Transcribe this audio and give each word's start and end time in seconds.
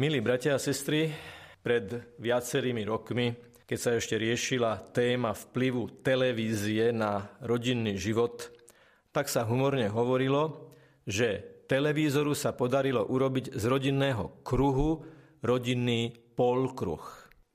Milí 0.00 0.24
bratia 0.24 0.56
a 0.56 0.64
sestry, 0.64 1.12
pred 1.60 2.16
viacerými 2.16 2.88
rokmi, 2.88 3.36
keď 3.68 3.76
sa 3.76 3.90
ešte 4.00 4.16
riešila 4.16 4.96
téma 4.96 5.36
vplyvu 5.36 6.00
televízie 6.00 6.88
na 6.88 7.28
rodinný 7.44 8.00
život, 8.00 8.48
tak 9.12 9.28
sa 9.28 9.44
humorne 9.44 9.92
hovorilo, 9.92 10.72
že 11.04 11.44
televízoru 11.68 12.32
sa 12.32 12.56
podarilo 12.56 13.04
urobiť 13.12 13.52
z 13.52 13.64
rodinného 13.68 14.40
kruhu 14.40 15.04
rodinný 15.44 16.16
polkruh. 16.32 17.04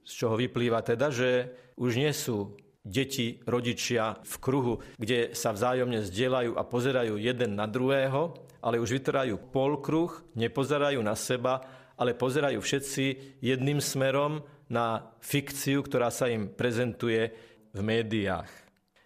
Z 0.06 0.14
čoho 0.14 0.38
vyplýva 0.38 0.86
teda, 0.86 1.10
že 1.10 1.50
už 1.82 1.98
nie 1.98 2.14
sú 2.14 2.54
deti, 2.86 3.42
rodičia 3.42 4.22
v 4.22 4.36
kruhu, 4.38 4.86
kde 5.02 5.34
sa 5.34 5.50
vzájomne 5.50 6.06
zdieľajú 6.06 6.54
a 6.54 6.62
pozerajú 6.62 7.18
jeden 7.18 7.58
na 7.58 7.66
druhého, 7.66 8.38
ale 8.62 8.78
už 8.78 9.02
vytvárajú 9.02 9.50
polkruh, 9.50 10.14
nepozerajú 10.38 11.02
na 11.02 11.18
seba, 11.18 11.66
ale 11.96 12.18
pozerajú 12.18 12.60
všetci 12.60 13.40
jedným 13.44 13.80
smerom 13.80 14.44
na 14.72 15.16
fikciu, 15.22 15.86
ktorá 15.86 16.10
sa 16.12 16.30
im 16.32 16.52
prezentuje 16.52 17.32
v 17.76 17.80
médiách. 17.84 18.50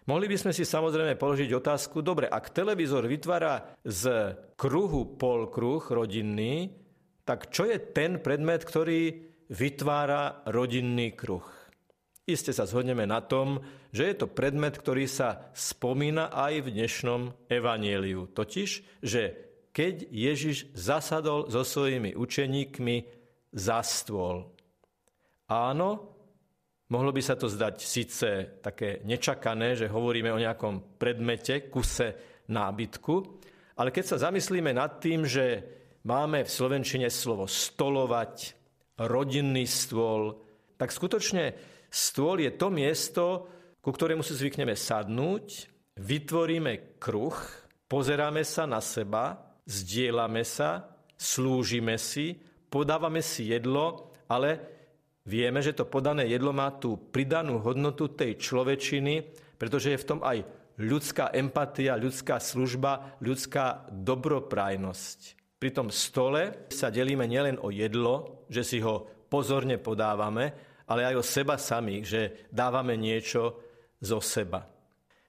Mohli 0.08 0.26
by 0.32 0.36
sme 0.42 0.52
si 0.56 0.66
samozrejme 0.66 1.14
položiť 1.14 1.50
otázku, 1.54 2.02
dobre, 2.02 2.26
ak 2.26 2.50
televízor 2.50 3.06
vytvára 3.06 3.78
z 3.86 4.34
kruhu 4.58 5.14
polkruh 5.14 5.84
rodinný, 5.86 6.72
tak 7.22 7.52
čo 7.54 7.68
je 7.68 7.78
ten 7.78 8.18
predmet, 8.18 8.66
ktorý 8.66 9.30
vytvára 9.52 10.42
rodinný 10.50 11.14
kruh? 11.14 11.46
Iste 12.26 12.54
sa 12.54 12.66
zhodneme 12.66 13.06
na 13.06 13.22
tom, 13.22 13.62
že 13.90 14.06
je 14.10 14.14
to 14.22 14.26
predmet, 14.30 14.78
ktorý 14.78 15.06
sa 15.10 15.50
spomína 15.50 16.30
aj 16.30 16.62
v 16.62 16.72
dnešnom 16.78 17.20
evanieliu. 17.50 18.30
Totiž, 18.30 19.02
že 19.02 19.49
keď 19.70 20.10
Ježiš 20.10 20.74
zasadol 20.74 21.46
so 21.46 21.62
svojimi 21.62 22.18
učeníkmi 22.18 22.96
za 23.54 23.82
stôl. 23.86 24.50
Áno, 25.50 25.88
mohlo 26.90 27.10
by 27.10 27.22
sa 27.22 27.34
to 27.34 27.50
zdať 27.50 27.76
síce 27.82 28.28
také 28.62 29.02
nečakané, 29.06 29.74
že 29.78 29.90
hovoríme 29.90 30.30
o 30.30 30.42
nejakom 30.42 30.98
predmete, 30.98 31.70
kuse 31.70 32.14
nábytku, 32.50 33.14
ale 33.78 33.94
keď 33.94 34.04
sa 34.04 34.30
zamyslíme 34.30 34.74
nad 34.74 34.98
tým, 34.98 35.26
že 35.26 35.64
máme 36.06 36.46
v 36.46 36.50
slovenčine 36.50 37.08
slovo 37.10 37.46
stolovať, 37.46 38.58
rodinný 39.00 39.64
stôl, 39.64 40.36
tak 40.76 40.92
skutočne 40.92 41.56
stôl 41.88 42.44
je 42.44 42.52
to 42.52 42.68
miesto, 42.68 43.24
ku 43.80 43.90
ktorému 43.90 44.20
si 44.20 44.36
zvykneme 44.36 44.76
sadnúť, 44.76 45.72
vytvoríme 45.96 47.00
kruh, 47.00 47.36
pozeráme 47.88 48.44
sa 48.44 48.68
na 48.68 48.84
seba 48.84 49.49
zdieľame 49.70 50.42
sa, 50.42 50.90
slúžime 51.14 51.94
si, 51.94 52.34
podávame 52.66 53.22
si 53.22 53.54
jedlo, 53.54 54.10
ale 54.26 54.58
vieme, 55.22 55.62
že 55.62 55.78
to 55.78 55.86
podané 55.86 56.26
jedlo 56.26 56.50
má 56.50 56.74
tú 56.74 56.98
pridanú 56.98 57.62
hodnotu 57.62 58.10
tej 58.10 58.34
človečiny, 58.34 59.30
pretože 59.54 59.94
je 59.94 60.02
v 60.02 60.08
tom 60.08 60.20
aj 60.26 60.42
ľudská 60.80 61.30
empatia, 61.36 61.94
ľudská 61.94 62.42
služba, 62.42 63.20
ľudská 63.22 63.92
dobroprajnosť. 63.92 65.38
Pri 65.60 65.70
tom 65.76 65.92
stole 65.92 66.66
sa 66.72 66.88
delíme 66.88 67.28
nielen 67.28 67.60
o 67.60 67.68
jedlo, 67.68 68.48
že 68.48 68.64
si 68.64 68.80
ho 68.80 69.04
pozorne 69.28 69.76
podávame, 69.76 70.56
ale 70.88 71.06
aj 71.06 71.14
o 71.20 71.24
seba 71.24 71.60
samých, 71.60 72.04
že 72.08 72.20
dávame 72.48 72.96
niečo 72.96 73.60
zo 74.00 74.18
seba. 74.24 74.64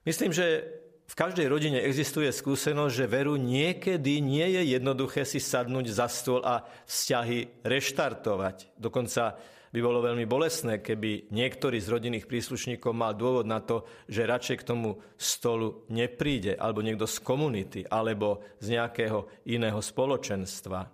Myslím, 0.02 0.34
že 0.34 0.66
v 1.12 1.20
každej 1.20 1.44
rodine 1.44 1.76
existuje 1.76 2.32
skúsenosť, 2.32 2.94
že 2.96 3.04
veru 3.04 3.36
niekedy 3.36 4.24
nie 4.24 4.48
je 4.56 4.72
jednoduché 4.72 5.28
si 5.28 5.44
sadnúť 5.44 5.92
za 5.92 6.08
stôl 6.08 6.40
a 6.40 6.64
vzťahy 6.88 7.60
reštartovať. 7.60 8.72
Dokonca 8.80 9.36
by 9.76 9.80
bolo 9.84 10.00
veľmi 10.00 10.24
bolestné, 10.24 10.80
keby 10.80 11.28
niektorý 11.28 11.84
z 11.84 11.92
rodinných 11.92 12.24
príslušníkov 12.24 12.96
mal 12.96 13.12
dôvod 13.12 13.44
na 13.44 13.60
to, 13.60 13.84
že 14.08 14.24
radšej 14.24 14.64
k 14.64 14.68
tomu 14.72 15.04
stolu 15.20 15.84
nepríde, 15.92 16.56
alebo 16.56 16.80
niekto 16.80 17.04
z 17.04 17.20
komunity, 17.20 17.84
alebo 17.92 18.40
z 18.64 18.80
nejakého 18.80 19.28
iného 19.44 19.84
spoločenstva. 19.84 20.88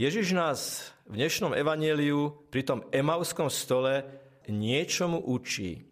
Ježiš 0.00 0.32
nás 0.32 0.88
v 1.04 1.20
dnešnom 1.20 1.52
evaneliu 1.52 2.48
pri 2.48 2.64
tom 2.64 2.80
emauskom 2.88 3.52
stole 3.52 4.08
niečomu 4.48 5.20
učí. 5.20 5.84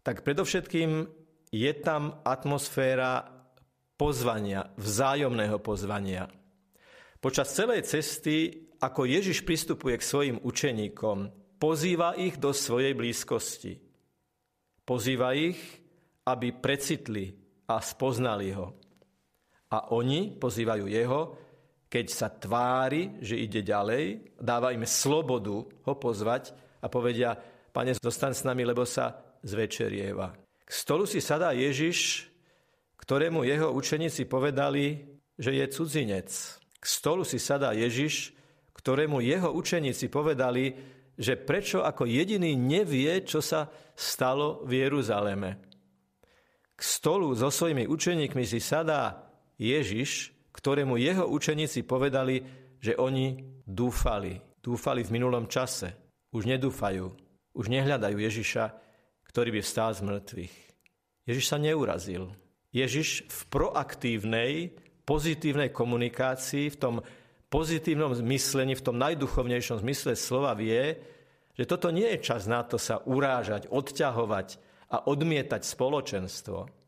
Tak 0.00 0.24
predovšetkým 0.24 1.19
je 1.50 1.70
tam 1.82 2.22
atmosféra 2.22 3.26
pozvania, 3.98 4.70
vzájomného 4.78 5.58
pozvania. 5.58 6.30
Počas 7.20 7.52
celej 7.52 7.84
cesty, 7.84 8.66
ako 8.80 9.04
Ježiš 9.04 9.44
pristupuje 9.44 10.00
k 10.00 10.08
svojim 10.08 10.36
učeníkom, 10.40 11.28
pozýva 11.60 12.16
ich 12.16 12.40
do 12.40 12.56
svojej 12.56 12.96
blízkosti. 12.96 13.76
Pozýva 14.88 15.36
ich, 15.36 15.60
aby 16.24 16.56
precitli 16.56 17.28
a 17.68 17.76
spoznali 17.84 18.56
ho. 18.56 18.72
A 19.70 19.92
oni 19.92 20.34
pozývajú 20.34 20.86
jeho, 20.88 21.20
keď 21.90 22.06
sa 22.08 22.32
tvári, 22.32 23.20
že 23.20 23.36
ide 23.36 23.66
ďalej, 23.66 24.34
dáva 24.38 24.72
im 24.72 24.86
slobodu 24.86 25.66
ho 25.66 25.94
pozvať 25.98 26.54
a 26.80 26.86
povedia, 26.88 27.36
pane, 27.70 27.94
zostan 27.98 28.32
s 28.32 28.46
nami, 28.46 28.64
lebo 28.64 28.86
sa 28.86 29.36
zvečerieva. 29.42 30.49
K 30.70 30.72
stolu 30.72 31.02
si 31.02 31.18
sadá 31.18 31.50
Ježiš, 31.50 32.30
ktorému 33.02 33.42
jeho 33.42 33.74
učeníci 33.74 34.30
povedali, 34.30 35.02
že 35.34 35.50
je 35.58 35.66
cudzinec. 35.66 36.30
K 36.78 36.84
stolu 36.86 37.26
si 37.26 37.42
sadá 37.42 37.74
Ježiš, 37.74 38.30
ktorému 38.78 39.18
jeho 39.18 39.50
učeníci 39.50 40.06
povedali, 40.06 40.70
že 41.18 41.34
prečo 41.34 41.82
ako 41.82 42.06
jediný 42.06 42.54
nevie, 42.54 43.10
čo 43.26 43.42
sa 43.42 43.66
stalo 43.98 44.62
v 44.62 44.86
Jeruzaleme. 44.86 45.58
K 46.78 46.80
stolu 46.86 47.34
so 47.34 47.50
svojimi 47.50 47.90
učeníkmi 47.90 48.46
si 48.46 48.62
sadá 48.62 49.26
Ježiš, 49.58 50.30
ktorému 50.54 51.02
jeho 51.02 51.26
učeníci 51.26 51.82
povedali, 51.82 52.46
že 52.78 52.94
oni 52.94 53.58
dúfali. 53.66 54.38
Dúfali 54.62 55.02
v 55.02 55.18
minulom 55.18 55.50
čase. 55.50 55.98
Už 56.30 56.46
nedúfajú. 56.46 57.10
Už 57.58 57.66
nehľadajú 57.66 58.16
Ježiša, 58.22 58.64
ktorý 59.30 59.54
by 59.54 59.60
vstal 59.62 59.94
z 59.94 60.02
mŕtvych. 60.02 60.54
Ježiš 61.30 61.46
sa 61.46 61.62
neurazil. 61.62 62.34
Ježiš 62.74 63.30
v 63.30 63.40
proaktívnej, 63.46 64.74
pozitívnej 65.06 65.70
komunikácii, 65.70 66.74
v 66.74 66.78
tom 66.78 66.94
pozitívnom 67.50 68.14
myslení, 68.26 68.74
v 68.74 68.86
tom 68.86 68.98
najduchovnejšom 68.98 69.82
zmysle 69.82 70.18
slova 70.18 70.54
vie, 70.58 70.98
že 71.54 71.66
toto 71.66 71.94
nie 71.94 72.06
je 72.14 72.22
čas 72.22 72.50
na 72.50 72.62
to 72.62 72.78
sa 72.78 73.02
urážať, 73.06 73.70
odťahovať 73.70 74.48
a 74.90 75.06
odmietať 75.06 75.62
spoločenstvo. 75.62 76.79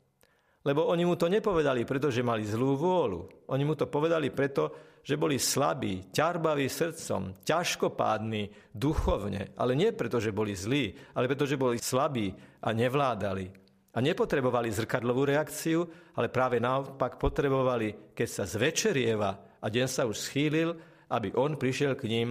Lebo 0.62 0.87
oni 0.87 1.03
mu 1.03 1.19
to 1.19 1.27
nepovedali, 1.27 1.83
pretože 1.83 2.23
mali 2.23 2.47
zlú 2.47 2.78
vôľu. 2.78 3.50
Oni 3.50 3.67
mu 3.67 3.75
to 3.75 3.91
povedali 3.91 4.31
preto, 4.31 4.95
že 5.03 5.19
boli 5.19 5.34
slabí, 5.34 6.15
ťarbaví 6.15 6.71
srdcom, 6.71 7.43
ťažkopádni 7.43 8.71
duchovne, 8.71 9.51
ale 9.59 9.75
nie 9.75 9.91
preto, 9.91 10.22
že 10.22 10.31
boli 10.31 10.55
zlí, 10.55 10.95
ale 11.19 11.27
preto, 11.27 11.43
že 11.43 11.59
boli 11.59 11.83
slabí 11.83 12.31
a 12.62 12.71
nevládali. 12.71 13.51
A 13.93 13.99
nepotrebovali 14.01 14.72
zrkadlovú 14.72 15.27
reakciu, 15.28 15.84
ale 16.17 16.33
práve 16.33 16.62
naopak 16.62 17.19
potrebovali, 17.19 18.15
keď 18.15 18.28
sa 18.31 18.45
zvečerieva 18.47 19.61
a 19.61 19.67
deň 19.67 19.87
sa 19.91 20.06
už 20.06 20.17
schýlil, 20.17 20.78
aby 21.12 21.34
on 21.37 21.59
prišiel 21.61 21.99
k 21.99 22.09
ním 22.09 22.28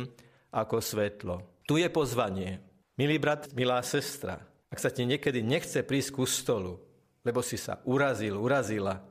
ako 0.56 0.82
svetlo. 0.82 1.62
Tu 1.68 1.84
je 1.84 1.88
pozvanie. 1.92 2.64
Milý 2.98 3.22
brat, 3.22 3.54
milá 3.54 3.84
sestra, 3.86 4.42
ak 4.72 4.80
sa 4.80 4.90
ti 4.90 5.06
niekedy 5.06 5.44
nechce 5.46 5.86
prísť 5.86 6.10
ku 6.16 6.26
stolu, 6.26 6.91
lebo 7.22 7.46
si 7.46 7.58
sa 7.58 7.82
urazil, 7.86 8.38
urazila, 8.38 9.02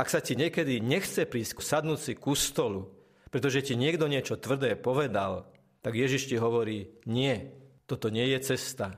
ak 0.00 0.08
sa 0.08 0.24
ti 0.24 0.32
niekedy 0.38 0.80
nechce 0.80 1.28
prísť 1.28 1.60
sadnúť 1.60 2.00
si 2.00 2.12
ku 2.16 2.32
stolu, 2.32 2.88
pretože 3.28 3.60
ti 3.60 3.74
niekto 3.76 4.08
niečo 4.08 4.40
tvrdé 4.40 4.74
povedal, 4.74 5.46
tak 5.84 5.92
Ježiš 5.92 6.32
ti 6.32 6.36
hovorí, 6.40 6.88
nie, 7.04 7.52
toto 7.84 8.08
nie 8.08 8.26
je 8.32 8.38
cesta. 8.54 8.96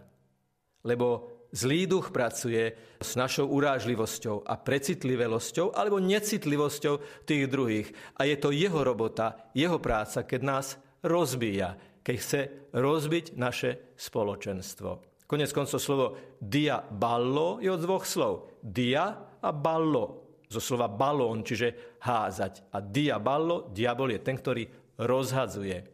Lebo 0.86 1.30
zlý 1.50 1.86
duch 1.90 2.10
pracuje 2.10 2.74
s 2.98 3.18
našou 3.18 3.50
urážlivosťou 3.50 4.46
a 4.46 4.54
precitlivelosťou 4.58 5.74
alebo 5.74 6.02
necitlivosťou 6.02 7.26
tých 7.26 7.44
druhých. 7.46 7.88
A 8.18 8.26
je 8.26 8.36
to 8.38 8.54
jeho 8.54 8.82
robota, 8.82 9.50
jeho 9.58 9.78
práca, 9.78 10.22
keď 10.22 10.40
nás 10.42 10.66
rozbíja, 11.02 11.78
keď 12.02 12.16
chce 12.18 12.40
rozbiť 12.74 13.38
naše 13.38 13.94
spoločenstvo. 13.94 15.11
Konec 15.32 15.48
koncov 15.56 15.80
slovo 15.80 16.06
dia 16.36 16.84
ballo 16.84 17.56
je 17.56 17.72
od 17.72 17.80
dvoch 17.80 18.04
slov. 18.04 18.52
Dia 18.60 19.16
a 19.40 19.48
ballo 19.48 20.36
zo 20.52 20.60
slova 20.60 20.92
balón, 20.92 21.40
čiže 21.40 21.96
házať. 22.04 22.68
A 22.76 22.84
diaballo, 22.84 23.72
diabol 23.72 24.12
je 24.12 24.20
ten, 24.20 24.36
ktorý 24.36 24.68
rozhadzuje. 25.00 25.88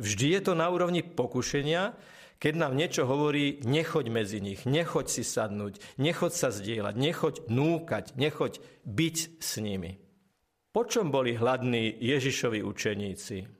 Vždy 0.00 0.26
je 0.32 0.40
to 0.40 0.52
na 0.56 0.72
úrovni 0.72 1.04
pokušenia, 1.04 1.92
keď 2.40 2.54
nám 2.56 2.72
niečo 2.72 3.04
hovorí, 3.04 3.60
nechoď 3.68 4.08
medzi 4.08 4.40
nich, 4.40 4.64
nechoď 4.64 5.12
si 5.12 5.28
sadnúť, 5.28 5.76
nechoď 6.00 6.32
sa 6.32 6.48
zdieľať, 6.48 6.94
nechoď 6.96 7.34
núkať, 7.52 8.16
nechoď 8.16 8.64
byť 8.88 9.16
s 9.44 9.60
nimi. 9.60 10.00
Po 10.72 10.88
čom 10.88 11.12
boli 11.12 11.36
hladní 11.36 11.92
Ježišovi 12.00 12.64
učeníci? 12.64 13.59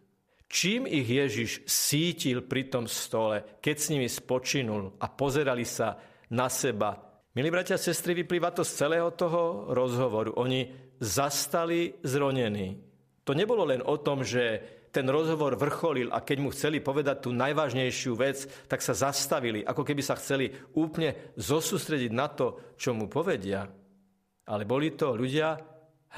Čím 0.51 0.91
ich 0.91 1.07
Ježiš 1.07 1.63
sítil 1.65 2.43
pri 2.43 2.67
tom 2.67 2.91
stole, 2.91 3.63
keď 3.63 3.77
s 3.79 3.91
nimi 3.95 4.11
spočinul 4.11 4.99
a 4.99 5.07
pozerali 5.07 5.63
sa 5.63 5.95
na 6.35 6.51
seba. 6.51 6.99
Milí 7.39 7.49
bratia 7.55 7.79
a 7.79 7.81
sestry, 7.81 8.19
vyplýva 8.19 8.51
to 8.51 8.67
z 8.67 8.75
celého 8.75 9.15
toho 9.15 9.71
rozhovoru. 9.71 10.35
Oni 10.35 10.67
zastali 10.99 11.95
zronení. 12.03 12.83
To 13.23 13.33
nebolo 13.33 13.63
len 13.63 13.79
o 13.87 13.95
tom, 14.03 14.27
že 14.27 14.59
ten 14.91 15.07
rozhovor 15.07 15.55
vrcholil 15.55 16.11
a 16.11 16.27
keď 16.27 16.39
mu 16.43 16.51
chceli 16.51 16.83
povedať 16.83 17.23
tú 17.23 17.31
najvážnejšiu 17.31 18.19
vec, 18.19 18.51
tak 18.67 18.83
sa 18.83 18.91
zastavili, 18.91 19.63
ako 19.63 19.87
keby 19.87 20.03
sa 20.03 20.19
chceli 20.19 20.51
úplne 20.75 21.31
zosústrediť 21.39 22.11
na 22.11 22.27
to, 22.27 22.75
čo 22.75 22.91
mu 22.91 23.07
povedia. 23.07 23.71
Ale 24.51 24.67
boli 24.67 24.99
to 24.99 25.15
ľudia 25.15 25.55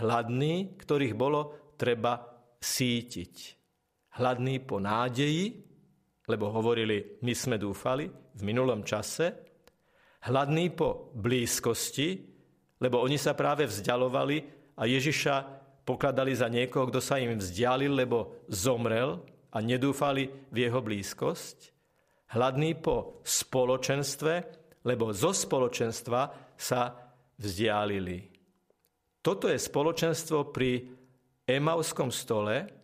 hladní, 0.01 0.81
ktorých 0.81 1.13
bolo 1.13 1.77
treba 1.77 2.17
sítiť. 2.57 3.62
Hladní 4.13 4.61
po 4.61 4.77
nádeji, 4.77 5.65
lebo 6.29 6.53
hovorili, 6.53 7.17
my 7.25 7.33
sme 7.33 7.57
dúfali 7.57 8.13
v 8.13 8.41
minulom 8.45 8.85
čase. 8.85 9.33
Hladní 10.29 10.69
po 10.77 11.11
blízkosti, 11.17 12.21
lebo 12.79 13.01
oni 13.01 13.17
sa 13.17 13.33
práve 13.33 13.65
vzdialovali 13.65 14.37
a 14.77 14.85
Ježiša 14.85 15.35
pokladali 15.89 16.37
za 16.37 16.47
niekoho, 16.53 16.93
kto 16.93 17.01
sa 17.01 17.17
im 17.19 17.41
vzdialil, 17.41 17.97
lebo 17.97 18.45
zomrel 18.53 19.25
a 19.53 19.59
nedúfali 19.65 20.29
v 20.53 20.57
jeho 20.69 20.81
blízkosť. 20.85 21.73
Hladný 22.37 22.77
po 22.81 23.25
spoločenstve, 23.25 24.33
lebo 24.89 25.13
zo 25.13 25.33
spoločenstva 25.33 26.53
sa 26.57 26.97
vzdialili. 27.37 28.29
Toto 29.23 29.47
je 29.47 29.59
spoločenstvo 29.59 30.51
pri 30.51 30.85
Emauskom 31.47 32.11
stole 32.11 32.82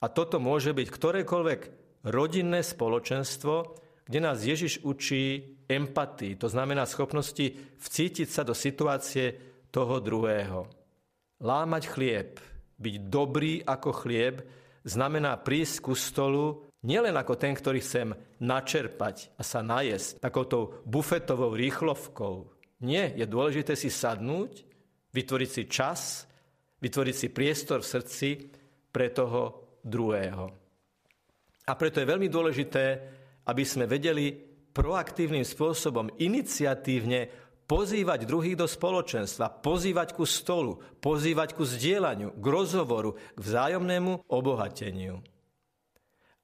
a 0.00 0.06
toto 0.08 0.40
môže 0.40 0.72
byť 0.72 0.88
ktorékoľvek 0.88 1.60
rodinné 2.08 2.64
spoločenstvo, 2.64 3.76
kde 4.08 4.18
nás 4.24 4.40
Ježiš 4.42 4.82
učí 4.82 5.54
empatii, 5.68 6.34
to 6.40 6.48
znamená 6.50 6.88
schopnosti 6.88 7.54
vcítiť 7.78 8.28
sa 8.28 8.42
do 8.42 8.56
situácie 8.56 9.38
toho 9.70 10.02
druhého. 10.02 10.66
Lámať 11.40 11.82
chlieb, 11.86 12.42
byť 12.80 12.94
dobrý 13.06 13.62
ako 13.62 13.90
chlieb, 13.92 14.42
znamená 14.82 15.36
prísť 15.38 15.76
ku 15.84 15.94
stolu 15.94 16.64
nielen 16.82 17.14
ako 17.14 17.36
ten, 17.36 17.52
ktorý 17.52 17.84
chcem 17.84 18.16
načerpať 18.40 19.36
a 19.36 19.42
sa 19.44 19.60
najesť 19.60 20.18
takouto 20.18 20.80
bufetovou 20.88 21.52
rýchlovkou. 21.52 22.48
Nie, 22.80 23.12
je 23.12 23.28
dôležité 23.28 23.76
si 23.76 23.92
sadnúť, 23.92 24.64
vytvoriť 25.12 25.50
si 25.52 25.62
čas, 25.68 26.24
vytvoriť 26.80 27.14
si 27.14 27.28
priestor 27.28 27.84
v 27.84 27.90
srdci 27.92 28.28
pre 28.88 29.12
toho 29.12 29.69
druhého. 29.82 30.52
A 31.66 31.72
preto 31.78 32.02
je 32.02 32.10
veľmi 32.10 32.26
dôležité, 32.26 32.84
aby 33.46 33.64
sme 33.64 33.86
vedeli 33.86 34.32
proaktívnym 34.70 35.42
spôsobom, 35.42 36.10
iniciatívne 36.18 37.30
pozývať 37.70 38.26
druhých 38.26 38.58
do 38.58 38.66
spoločenstva, 38.66 39.62
pozývať 39.62 40.18
ku 40.18 40.26
stolu, 40.26 40.82
pozývať 40.98 41.54
ku 41.54 41.62
zdieľaniu, 41.62 42.34
k 42.34 42.46
rozhovoru, 42.46 43.14
k 43.14 43.38
vzájomnému 43.38 44.26
obohateniu. 44.26 45.22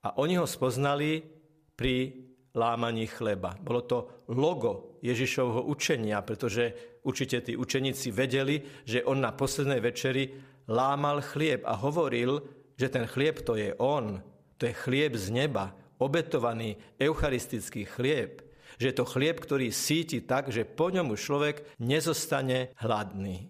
A 0.07 0.15
oni 0.23 0.39
ho 0.39 0.47
spoznali 0.47 1.27
pri 1.75 2.15
lámaní 2.55 3.11
chleba. 3.11 3.59
Bolo 3.59 3.83
to 3.83 3.99
logo 4.31 5.03
Ježišovho 5.03 5.67
učenia, 5.67 6.23
pretože 6.23 6.97
určite 7.03 7.43
tí 7.43 7.53
učeníci 7.59 8.15
vedeli, 8.15 8.63
že 8.87 9.03
on 9.03 9.19
na 9.19 9.35
poslednej 9.35 9.83
večeri 9.83 10.31
lámal 10.71 11.23
chlieb 11.27 11.67
a 11.67 11.75
hovoril, 11.75 12.56
že 12.77 12.93
ten 12.93 13.09
chlieb 13.09 13.43
to 13.43 13.57
je 13.57 13.73
on, 13.81 14.21
to 14.61 14.69
je 14.69 14.75
chlieb 14.77 15.17
z 15.17 15.33
neba, 15.33 15.73
obetovaný 15.97 16.77
eucharistický 17.01 17.89
chlieb 17.89 18.47
že 18.77 18.93
je 18.93 18.97
to 18.97 19.09
chlieb, 19.09 19.41
ktorý 19.41 19.73
síti 19.73 20.21
tak, 20.21 20.53
že 20.53 20.69
po 20.69 20.93
ňom 20.93 21.17
už 21.17 21.21
človek 21.21 21.57
nezostane 21.81 22.77
hladný. 22.81 23.49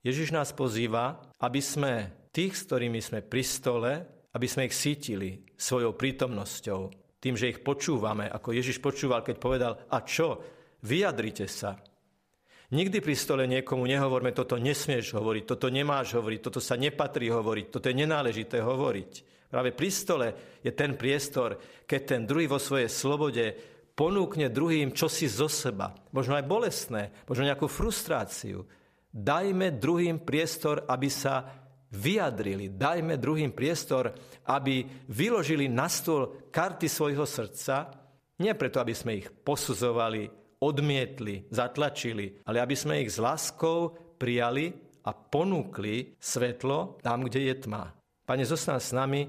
Ježiš 0.00 0.32
nás 0.32 0.56
pozýva, 0.56 1.20
aby 1.42 1.60
sme 1.60 1.92
tých, 2.32 2.56
s 2.56 2.64
ktorými 2.70 3.00
sme 3.02 3.20
pri 3.20 3.44
stole, 3.44 3.92
aby 4.32 4.46
sme 4.48 4.70
ich 4.70 4.76
sítili 4.76 5.44
svojou 5.58 5.92
prítomnosťou, 5.92 6.80
tým, 7.18 7.34
že 7.34 7.50
ich 7.50 7.60
počúvame, 7.60 8.30
ako 8.30 8.54
Ježiš 8.54 8.78
počúval, 8.78 9.26
keď 9.26 9.36
povedal, 9.36 9.72
a 9.90 9.98
čo, 10.06 10.40
vyjadrite 10.86 11.50
sa. 11.50 11.76
Nikdy 12.68 13.00
pri 13.00 13.16
stole 13.16 13.48
niekomu 13.48 13.88
nehovorme, 13.88 14.36
toto 14.36 14.60
nesmieš 14.60 15.16
hovoriť, 15.16 15.44
toto 15.48 15.72
nemáš 15.72 16.20
hovoriť, 16.20 16.40
toto 16.44 16.60
sa 16.60 16.76
nepatrí 16.76 17.32
hovoriť, 17.32 17.66
toto 17.72 17.88
je 17.88 17.96
nenáležité 17.96 18.60
hovoriť. 18.60 19.12
Práve 19.48 19.72
pri 19.72 19.88
stole 19.88 20.28
je 20.60 20.68
ten 20.76 20.92
priestor, 20.92 21.56
keď 21.88 22.00
ten 22.04 22.22
druhý 22.28 22.44
vo 22.44 22.60
svojej 22.60 22.92
slobode 22.92 23.56
ponúkne 23.96 24.52
druhým 24.52 24.92
čosi 24.92 25.24
zo 25.32 25.48
seba, 25.48 25.96
možno 26.12 26.36
aj 26.36 26.44
bolestné, 26.44 27.02
možno 27.24 27.48
nejakú 27.48 27.72
frustráciu. 27.72 28.68
Dajme 29.08 29.80
druhým 29.80 30.20
priestor, 30.20 30.84
aby 30.84 31.08
sa 31.08 31.48
vyjadrili. 31.88 32.76
Dajme 32.76 33.16
druhým 33.16 33.56
priestor, 33.56 34.12
aby 34.44 34.84
vyložili 35.08 35.72
na 35.72 35.88
stôl 35.88 36.52
karty 36.52 36.84
svojho 36.84 37.24
srdca, 37.24 37.96
nie 38.38 38.52
preto, 38.54 38.78
aby 38.78 38.92
sme 38.92 39.18
ich 39.18 39.32
posudzovali, 39.32 40.37
odmietli, 40.62 41.46
zatlačili, 41.50 42.42
ale 42.46 42.62
aby 42.62 42.74
sme 42.74 43.02
ich 43.02 43.14
s 43.14 43.22
láskou 43.22 43.94
prijali 44.18 44.74
a 45.06 45.14
ponúkli 45.14 46.18
svetlo 46.18 46.98
tam, 47.00 47.24
kde 47.26 47.50
je 47.50 47.54
tma. 47.64 47.94
Pane, 48.26 48.44
zostan 48.44 48.82
s 48.82 48.92
nami, 48.92 49.24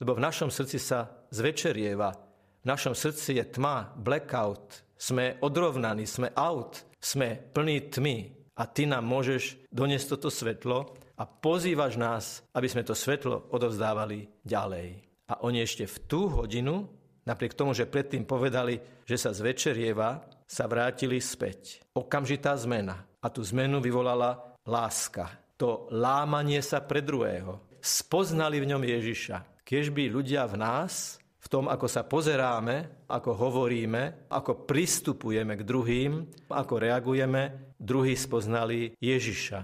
lebo 0.00 0.18
v 0.18 0.24
našom 0.24 0.50
srdci 0.50 0.80
sa 0.80 1.06
zvečerieva 1.30 2.24
v 2.64 2.72
našom 2.72 2.96
srdci 2.96 3.36
je 3.36 3.44
tma, 3.44 3.92
blackout, 3.92 4.96
sme 4.96 5.36
odrovnaní, 5.44 6.08
sme 6.08 6.32
out, 6.32 6.88
sme 6.96 7.36
plní 7.36 7.92
tmy 7.92 8.32
a 8.56 8.64
ty 8.64 8.88
nám 8.88 9.04
môžeš 9.04 9.68
doniesť 9.68 10.16
toto 10.16 10.32
svetlo 10.32 10.96
a 11.20 11.28
pozývaš 11.28 12.00
nás, 12.00 12.24
aby 12.56 12.64
sme 12.64 12.80
to 12.80 12.96
svetlo 12.96 13.52
odovzdávali 13.52 14.32
ďalej. 14.48 14.96
A 15.28 15.44
oni 15.44 15.60
ešte 15.60 15.84
v 15.84 15.96
tú 16.08 16.32
hodinu, 16.32 16.88
napriek 17.24 17.56
tomu, 17.56 17.72
že 17.72 17.88
predtým 17.88 18.24
povedali, 18.24 18.80
že 19.04 19.16
sa 19.16 19.32
zvečerieva, 19.32 20.24
sa 20.44 20.64
vrátili 20.68 21.18
späť. 21.18 21.84
Okamžitá 21.96 22.56
zmena. 22.56 23.04
A 23.24 23.32
tú 23.32 23.40
zmenu 23.40 23.80
vyvolala 23.80 24.54
láska. 24.68 25.32
To 25.56 25.88
lámanie 25.92 26.60
sa 26.60 26.84
pre 26.84 27.00
druhého. 27.00 27.60
Spoznali 27.80 28.60
v 28.60 28.68
ňom 28.72 28.82
Ježiša. 28.84 29.64
Keď 29.64 29.84
by 29.92 30.04
ľudia 30.12 30.44
v 30.44 30.60
nás 30.60 31.16
v 31.44 31.46
tom, 31.52 31.68
ako 31.68 31.84
sa 31.88 32.04
pozeráme, 32.08 33.04
ako 33.08 33.36
hovoríme, 33.36 34.28
ako 34.32 34.64
pristupujeme 34.64 35.60
k 35.60 35.66
druhým, 35.66 36.12
ako 36.48 36.74
reagujeme, 36.80 37.72
druhí 37.76 38.16
spoznali 38.16 38.96
Ježiša. 38.96 39.60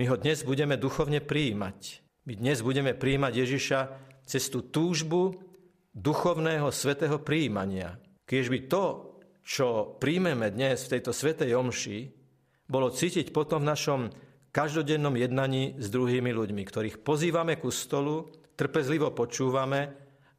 My 0.00 0.08
ho 0.08 0.16
dnes 0.16 0.40
budeme 0.40 0.80
duchovne 0.80 1.20
prijímať. 1.20 2.00
My 2.24 2.32
dnes 2.40 2.64
budeme 2.64 2.96
prijímať 2.96 3.32
Ježiša 3.36 3.80
cez 4.24 4.48
tú 4.48 4.64
túžbu 4.64 5.36
duchovného 5.94 6.70
svetého 6.70 7.18
prijímania. 7.22 7.98
Keď 8.26 8.44
by 8.46 8.58
to, 8.70 8.84
čo 9.42 9.98
príjmeme 9.98 10.50
dnes 10.54 10.86
v 10.86 10.92
tejto 10.98 11.10
svetej 11.10 11.58
omši, 11.58 11.98
bolo 12.70 12.94
cítiť 12.94 13.34
potom 13.34 13.66
v 13.66 13.70
našom 13.74 14.00
každodennom 14.54 15.14
jednaní 15.18 15.74
s 15.78 15.90
druhými 15.90 16.30
ľuďmi, 16.30 16.62
ktorých 16.62 17.02
pozývame 17.02 17.58
ku 17.58 17.74
stolu, 17.74 18.30
trpezlivo 18.54 19.10
počúvame 19.10 19.90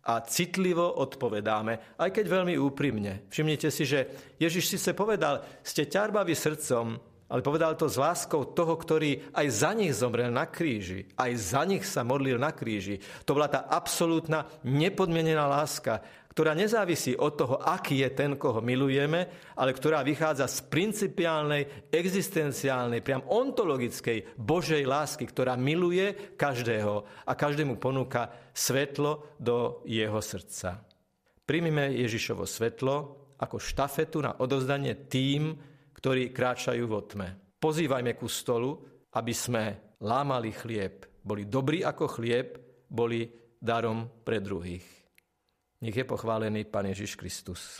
a 0.08 0.24
citlivo 0.24 0.88
odpovedáme, 0.98 2.00
aj 2.00 2.10
keď 2.10 2.25
veľmi 2.27 2.55
úprimne. 2.55 3.27
Všimnite 3.27 3.70
si, 3.70 3.84
že 3.84 4.00
Ježiš 4.39 4.77
síce 4.77 4.96
povedal, 4.96 5.43
ste 5.62 5.86
ťarbaví 5.86 6.34
srdcom, 6.34 7.10
ale 7.31 7.39
povedal 7.39 7.79
to 7.79 7.88
s 7.88 7.95
láskou 7.95 8.51
toho, 8.51 8.75
ktorý 8.75 9.31
aj 9.31 9.47
za 9.47 9.71
nich 9.71 9.95
zomrel 9.95 10.27
na 10.27 10.51
kríži, 10.51 11.07
aj 11.15 11.31
za 11.39 11.63
nich 11.63 11.88
sa 11.88 12.03
modlil 12.03 12.35
na 12.35 12.51
kríži. 12.51 13.00
To 13.23 13.31
bola 13.31 13.47
tá 13.47 13.71
absolútna 13.71 14.43
nepodmienená 14.67 15.47
láska, 15.47 16.03
ktorá 16.35 16.51
nezávisí 16.51 17.15
od 17.15 17.39
toho, 17.39 17.55
aký 17.59 18.03
je 18.03 18.09
ten, 18.11 18.35
koho 18.35 18.59
milujeme, 18.59 19.31
ale 19.55 19.71
ktorá 19.71 20.03
vychádza 20.03 20.47
z 20.47 20.63
principiálnej, 20.67 21.91
existenciálnej, 21.91 23.00
priam 23.00 23.23
ontologickej 23.23 24.35
Božej 24.35 24.83
lásky, 24.83 25.27
ktorá 25.27 25.55
miluje 25.55 26.35
každého 26.35 27.03
a 27.27 27.31
každému 27.35 27.79
ponúka 27.79 28.51
svetlo 28.51 29.39
do 29.39 29.83
jeho 29.88 30.19
srdca. 30.19 30.83
Príjmime 31.43 31.95
Ježišovo 31.95 32.47
svetlo 32.47 32.95
ako 33.35 33.59
štafetu 33.59 34.23
na 34.23 34.38
odovzdanie 34.39 35.11
tým, 35.11 35.70
ktorí 36.01 36.34
kráčajú 36.34 36.89
vo 36.89 37.05
tme. 37.05 37.53
Pozývajme 37.62 38.17
ku 38.17 38.25
stolu, 38.25 38.74
aby 39.13 39.34
sme 39.38 39.63
lámali 40.01 40.50
chlieb, 40.50 41.22
boli 41.22 41.46
dobrí 41.46 41.86
ako 41.86 42.10
chlieb, 42.10 42.58
boli 42.89 43.29
darom 43.62 44.10
pre 44.25 44.41
druhých. 44.41 44.84
Nech 45.86 45.93
je 45.93 46.01
pochválený 46.01 46.65
Pán 46.65 46.89
Ježiš 46.89 47.13
Kristus. 47.13 47.77